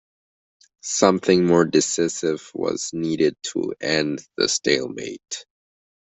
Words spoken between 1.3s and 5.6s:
more decisive was needed to end the stalemate.